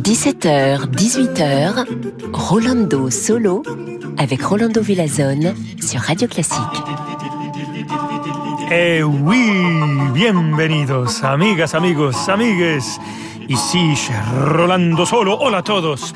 [0.00, 1.84] 17h, 18h,
[2.32, 3.62] Rolando Solo
[4.16, 6.58] avec Rolando Villazone sur Radio Classique.
[8.70, 9.50] Eh oui,
[10.14, 12.98] bienvenidos, amigas, amigos, amigues.
[13.48, 13.94] Ici,
[14.38, 15.36] Rolando Solo.
[15.38, 16.14] Hola a todos.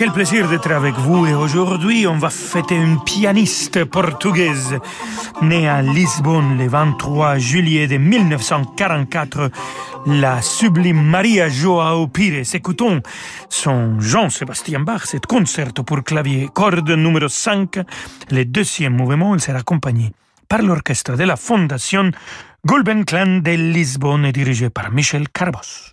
[0.00, 4.78] Quel plaisir d'être avec vous et aujourd'hui on va fêter une pianiste portugaise
[5.42, 9.50] née à Lisbonne le 23 juillet de 1944,
[10.06, 12.46] la sublime Maria Joao Pires.
[12.54, 13.02] Écoutons
[13.50, 17.80] son Jean-Sébastien Bach, cet concerto pour clavier, corde numéro 5,
[18.30, 20.14] le deuxième mouvement, il sera accompagné
[20.48, 22.10] par l'orchestre de la Fondation
[22.66, 25.92] Gulbenkian de Lisbonne dirigé par Michel Carbos.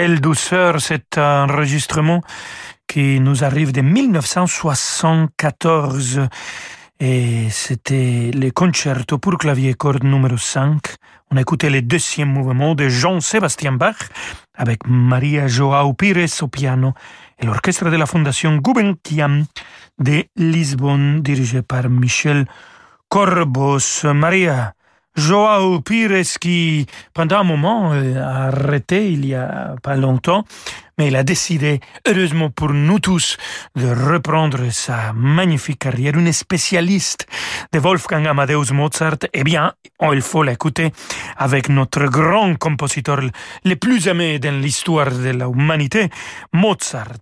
[0.00, 2.22] Quelle douceur cet enregistrement
[2.88, 6.22] qui nous arrive de 1974
[7.00, 10.80] et c'était le concerto pour clavier corde numéro 5.
[11.30, 14.08] On a écouté le deuxième mouvement de Jean-Sébastien Bach
[14.56, 16.94] avec Maria Joao Pires au piano
[17.38, 19.42] et l'orchestre de la Fondation Gulbenkian
[19.98, 22.46] de Lisbonne dirigé par Michel
[23.10, 24.06] Corbos.
[24.14, 24.72] Maria,
[25.16, 30.44] Joao Pires qui, pendant un moment, euh, a arrêté il y a pas longtemps,
[30.96, 33.36] mais il a décidé, heureusement pour nous tous,
[33.74, 36.16] de reprendre sa magnifique carrière.
[36.16, 37.26] Une spécialiste
[37.72, 39.72] de Wolfgang Amadeus Mozart, eh bien,
[40.12, 40.92] il faut l'écouter
[41.36, 43.20] avec notre grand compositeur
[43.64, 46.08] le plus aimé dans l'histoire de l'humanité,
[46.52, 47.18] Mozart.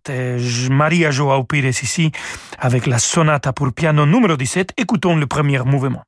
[0.71, 2.13] Maria Joao Pires ici,
[2.59, 4.75] avec la sonata pour piano numéro 17.
[4.77, 6.03] Écoutons le premier mouvement.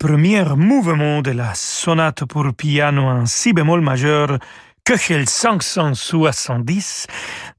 [0.00, 4.38] Premier mouvement de la sonate pour piano en si bémol majeur
[4.82, 7.06] Köchel 570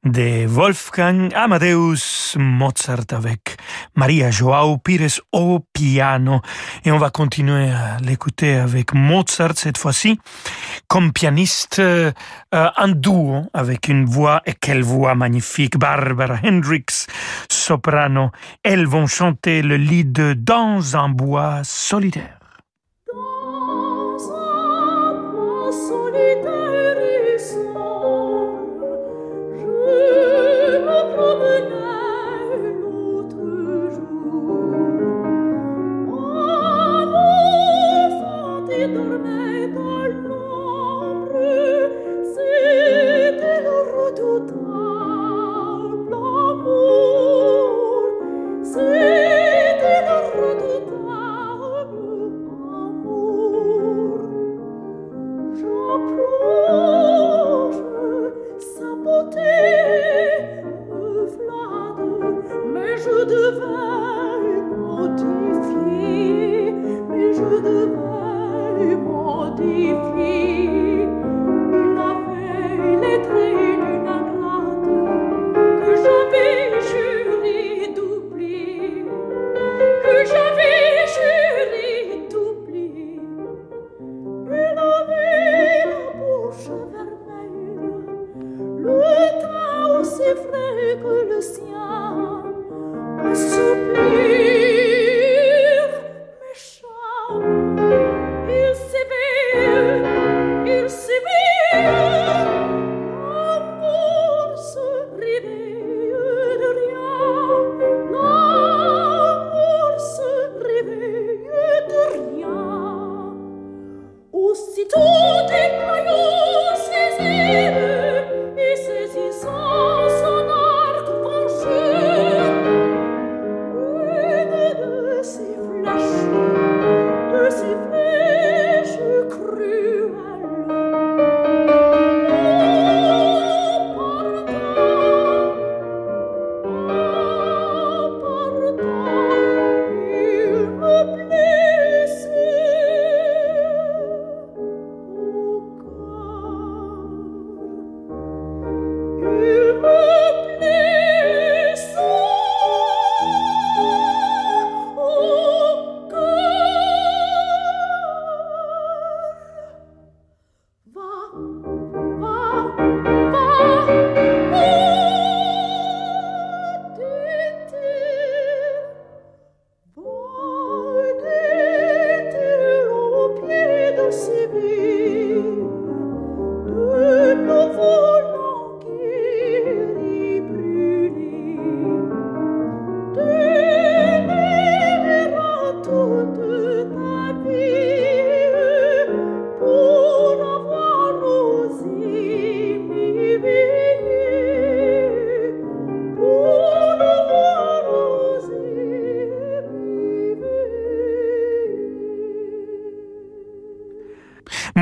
[0.03, 3.50] de Wolfgang Amadeus Mozart avec
[3.95, 6.41] Maria Joao Pires au piano.
[6.85, 10.19] Et on va continuer à l'écouter avec Mozart cette fois-ci,
[10.87, 12.11] comme pianiste euh,
[12.51, 17.07] en duo avec une voix, et quelle voix magnifique, Barbara Hendricks,
[17.49, 18.31] soprano.
[18.63, 22.39] Elles vont chanter le lead Dans un bois solitaire.
[23.13, 26.50] Dans un bois solitaire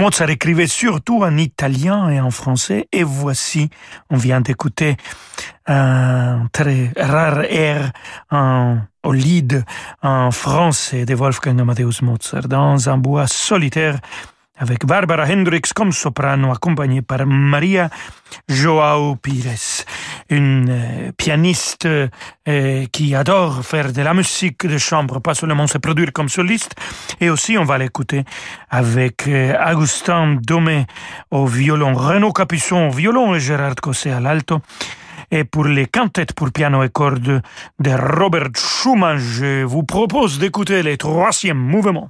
[0.10, 3.70] Mozart écrivait surtout en italien et en français, et voici,
[4.10, 4.98] on vient d'écouter
[5.68, 7.92] un très rare air
[8.32, 9.64] en, au lead
[10.02, 14.00] en français de Wolfgang Amadeus Mozart dans un bois solitaire
[14.60, 17.90] avec Barbara Hendricks comme soprano accompagnée par Maria
[18.48, 19.86] Joao Pires,
[20.30, 25.78] une euh, pianiste euh, qui adore faire de la musique de chambre, pas seulement se
[25.78, 26.76] produire comme soliste,
[27.22, 28.24] et aussi on va l'écouter
[28.70, 30.86] avec euh, Augustin Domé
[31.32, 34.60] au violon, Renaud Capuçon au violon et Gérard Cosset à l'alto.
[35.32, 37.42] Et pour les cantettes pour piano et cordes
[37.80, 42.10] de Robert Schumann, je vous propose d'écouter les troisième mouvements.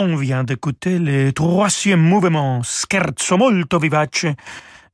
[0.00, 4.26] On vient d'écouter le troisième mouvement Scherzo molto vivace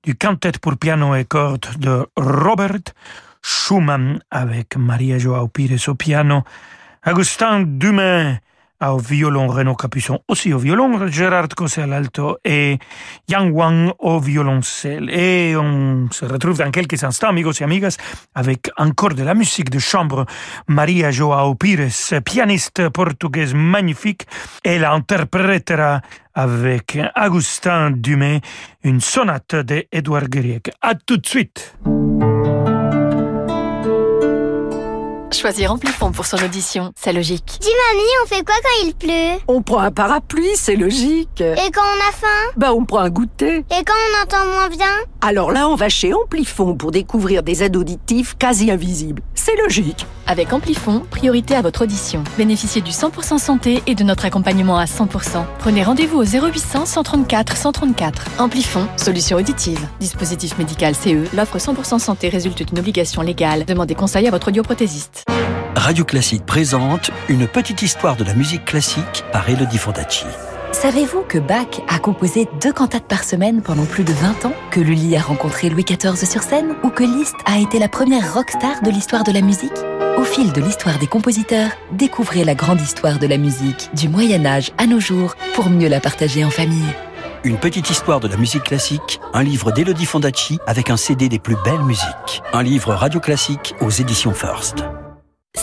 [0.02, 2.94] du quintet pour piano et cordes de Robert
[3.42, 6.42] Schumann avec Maria Joao Pires au piano,
[7.06, 8.38] Augustin Dumain
[8.92, 12.78] au violon, Renaud Capuçon aussi au violon, Gérard Cosset à l'alto et
[13.28, 15.10] Yang Wang au violoncelle.
[15.10, 17.96] Et on se retrouve dans quelques instants, amigos et amigas,
[18.34, 20.26] avec encore de la musique de chambre.
[20.68, 21.88] Maria Joao Pires,
[22.24, 24.26] pianiste portugaise magnifique,
[24.62, 26.00] elle interprétera
[26.34, 28.40] avec Augustin Dumay
[28.82, 30.70] une sonate d'Edouard Grieg.
[30.82, 31.74] À tout de suite!
[35.34, 37.58] Choisir Amplifon pour son audition, c'est logique.
[37.60, 39.42] Dis mamie, on fait quoi quand il pleut?
[39.48, 41.40] On prend un parapluie, c'est logique.
[41.40, 42.52] Et quand on a faim?
[42.56, 43.56] Bah on prend un goûter.
[43.58, 44.86] Et quand on entend moins bien?
[45.26, 49.22] Alors là, on va chez Amplifon pour découvrir des aides auditives quasi invisibles.
[49.34, 50.04] C'est logique.
[50.26, 52.22] Avec Amplifon, priorité à votre audition.
[52.36, 55.42] Bénéficiez du 100% santé et de notre accompagnement à 100%.
[55.60, 58.26] Prenez rendez-vous au 0800 134 134.
[58.38, 59.80] Amplifon, solution auditive.
[59.98, 63.64] Dispositif médical CE, l'offre 100% santé résulte d'une obligation légale.
[63.64, 65.24] Demandez conseil à votre audioprothésiste.
[65.74, 70.26] Radio Classique présente Une petite histoire de la musique classique par Elodie Fondacci.
[70.74, 74.52] Savez-vous que Bach a composé deux cantates par semaine pendant plus de 20 ans?
[74.72, 76.74] Que Lully a rencontré Louis XIV sur scène?
[76.82, 79.72] Ou que Liszt a été la première rockstar de l'histoire de la musique?
[80.18, 84.44] Au fil de l'histoire des compositeurs, découvrez la grande histoire de la musique, du Moyen
[84.44, 86.92] Âge à nos jours, pour mieux la partager en famille.
[87.44, 91.38] Une petite histoire de la musique classique, un livre d'Elodie Fondacci avec un CD des
[91.38, 92.42] plus belles musiques.
[92.52, 94.84] Un livre radio classique aux éditions First.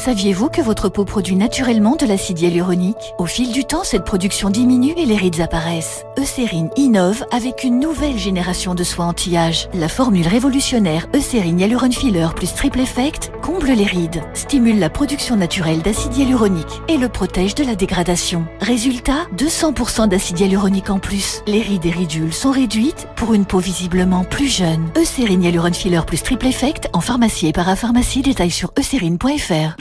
[0.03, 3.13] Saviez-vous que votre peau produit naturellement de l'acide hyaluronique?
[3.19, 6.05] Au fil du temps, cette production diminue et les rides apparaissent.
[6.17, 9.69] Eucérine innove avec une nouvelle génération de soins anti-âge.
[9.75, 15.35] La formule révolutionnaire Eucérine Hyaluron Filler plus Triple Effect comble les rides, stimule la production
[15.35, 18.45] naturelle d'acide hyaluronique et le protège de la dégradation.
[18.59, 21.43] Résultat, 200% d'acide hyaluronique en plus.
[21.45, 24.89] Les rides et ridules sont réduites pour une peau visiblement plus jeune.
[24.97, 29.80] Eucérine Hyaluron Filler plus Triple Effect en pharmacie et parapharmacie, détail sur eucérine.fr.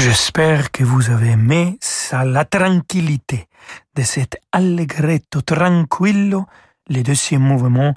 [0.00, 3.48] J'espère que vous avez aimé ça, la tranquillité
[3.96, 6.46] de cet allegretto tranquillo,
[6.88, 7.94] le deuxième mouvement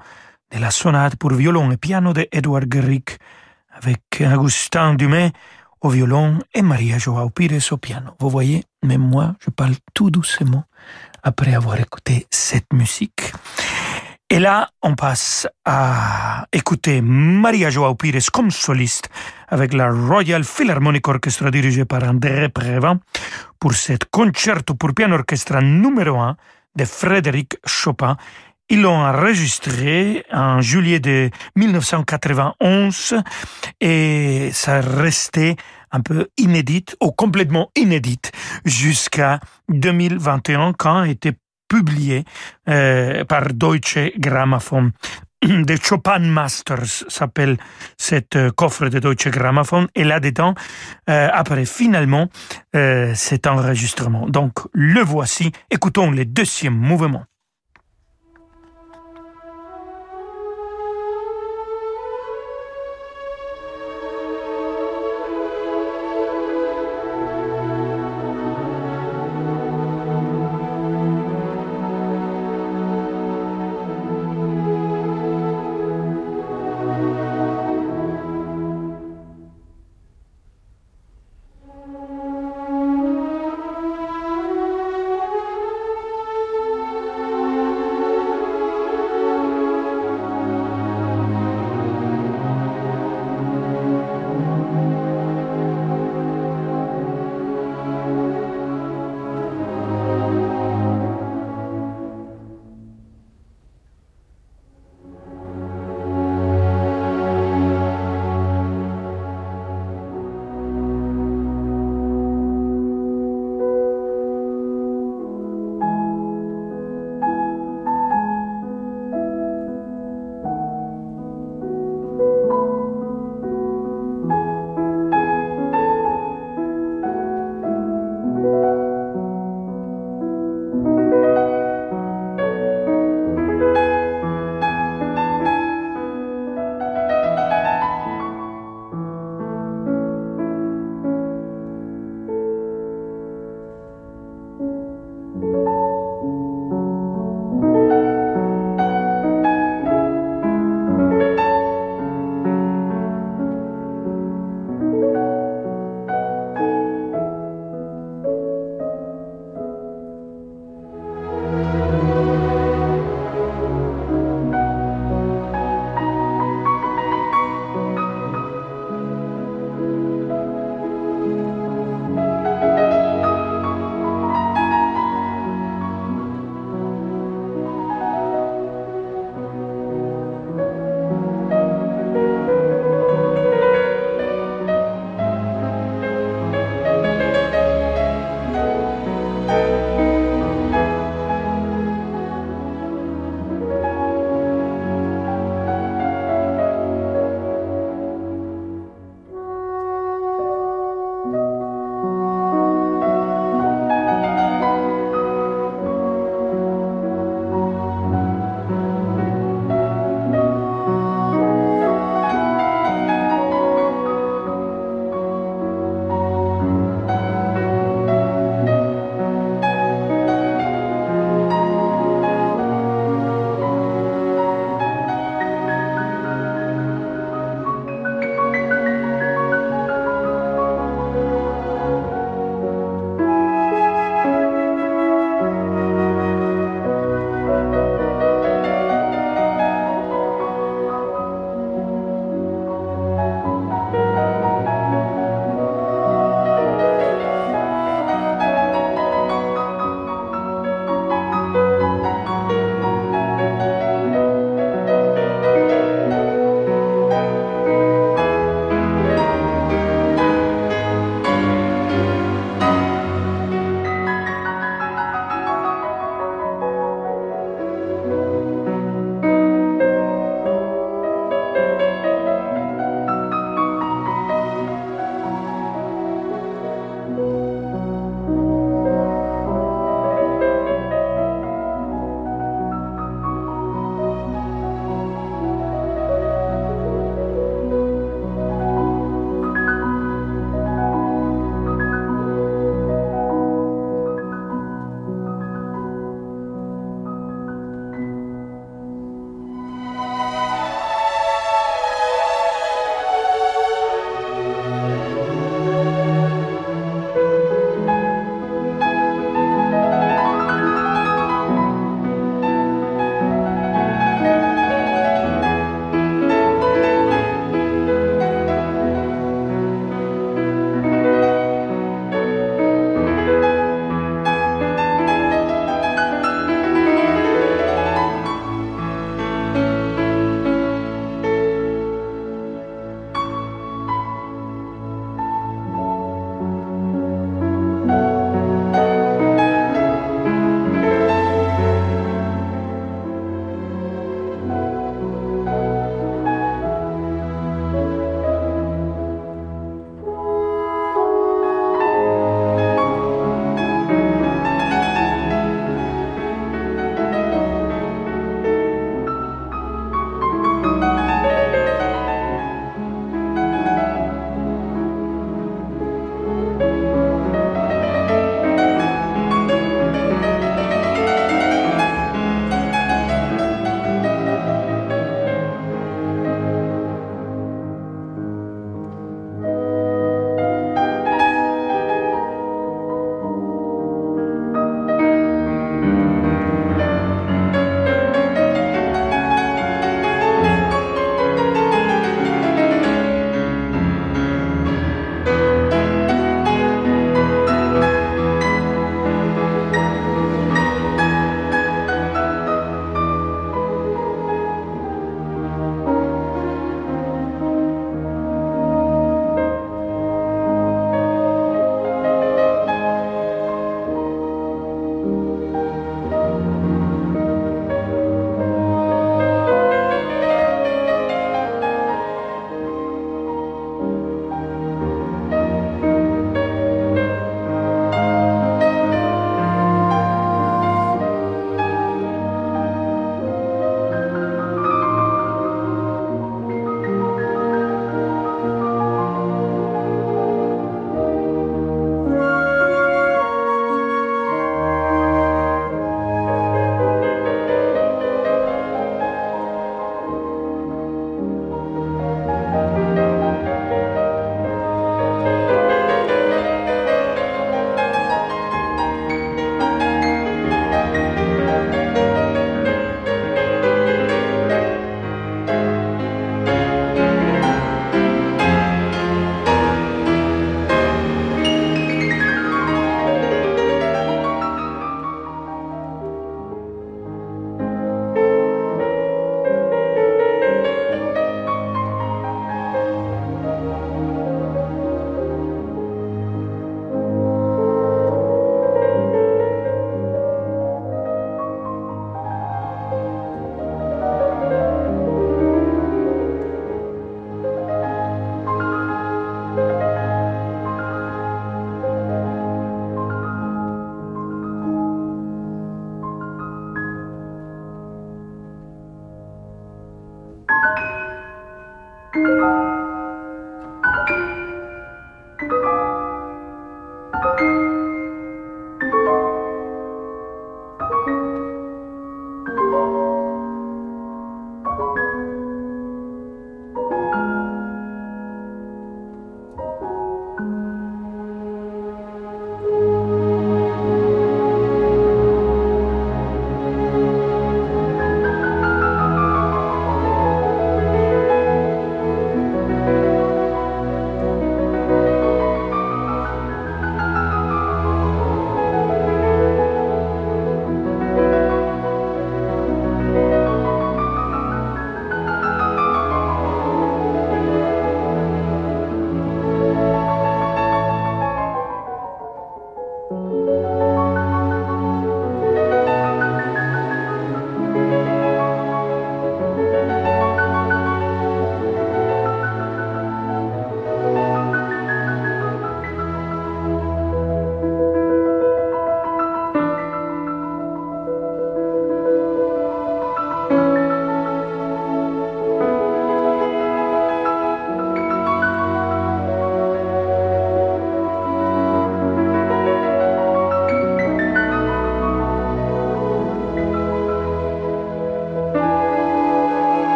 [0.52, 3.08] de la sonate pour violon et piano de Edward Grieg,
[3.72, 4.02] avec
[4.36, 5.32] Augustin Dumay
[5.82, 8.14] au violon et Maria Joao Pires au piano.
[8.20, 10.64] Vous voyez, même moi, je parle tout doucement
[11.22, 13.32] après avoir écouté cette musique.
[14.32, 19.10] Et là, on passe à écouter Maria Joao Pires comme soliste
[19.50, 23.02] avec la Royal Philharmonic Orchestra dirigée par André Prévin
[23.60, 26.38] pour cette concerto pour piano orchestra numéro 1
[26.78, 28.16] de Frédéric Chopin.
[28.70, 33.16] Ils l'ont enregistré en juillet de 1991
[33.82, 35.58] et ça restait
[35.92, 38.32] un peu inédite ou complètement inédite
[38.64, 41.34] jusqu'à 2021 quand été
[41.72, 42.26] publié
[42.68, 44.92] euh, par Deutsche Grammophon.
[45.42, 47.56] The Chopin Masters s'appelle
[47.98, 50.54] cette euh, coffre de Deutsche Grammophon et là-dedans
[51.10, 52.28] euh, apparaît finalement
[52.76, 54.28] euh, cet enregistrement.
[54.28, 57.24] Donc le voici, écoutons le deuxième mouvement.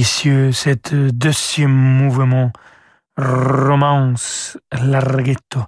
[0.00, 2.54] Délicieux, cette deuxième mouvement
[3.18, 5.66] romance larghetto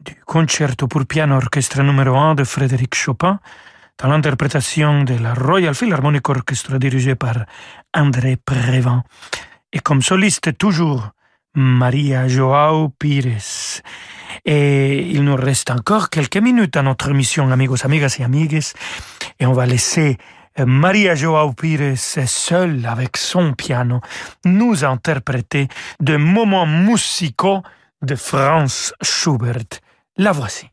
[0.00, 3.38] du concerto pour piano orchestre numéro 1 de Frédéric Chopin
[3.96, 7.44] dans l'interprétation de la Royal Philharmonic Orchestra dirigée par
[7.94, 9.02] André Prévent.
[9.72, 11.10] Et comme soliste toujours,
[11.54, 13.82] Maria Joao Pires.
[14.44, 18.64] Et il nous reste encore quelques minutes à notre émission, amigos, amigas et amigues,
[19.38, 20.18] et on va laisser
[20.58, 24.00] Maria Joao Pires seule avec son piano
[24.44, 25.68] nous interpréter
[26.00, 27.62] des moments musicaux
[28.02, 29.80] de Franz Schubert.
[30.16, 30.69] La voici.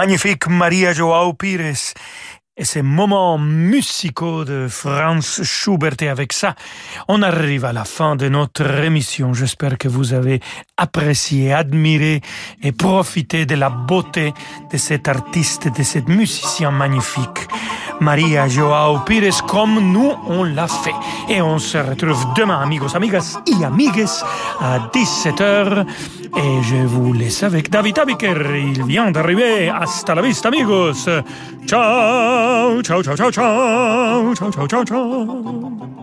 [0.00, 1.92] Magnifique Maria Joao Pires
[2.56, 5.96] et ces moments musicaux de Franz Schubert.
[6.00, 6.54] Et avec ça,
[7.06, 9.34] on arrive à la fin de notre émission.
[9.34, 10.40] J'espère que vous avez
[10.78, 12.22] apprécié, admiré
[12.62, 14.32] et profité de la beauté
[14.72, 17.49] de cet artiste, de cet musicien magnifique.
[18.00, 20.94] Maria Joao Pires comme nous on l'a fait.
[21.28, 24.06] Et on se retrouve demain, amigos, amigas y amigues,
[24.60, 25.86] à 17h.
[26.36, 28.56] Et je vous laisse avec David Abiker.
[28.56, 29.68] Il vient d'arriver.
[29.68, 31.08] Hasta la vista, amigos.
[31.66, 36.00] Ciao, ciao, ciao, ciao, ciao, ciao, ciao, ciao, ciao.